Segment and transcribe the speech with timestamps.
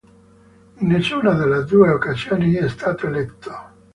[0.77, 3.69] In nessuna delle due occasioni è stato eletto.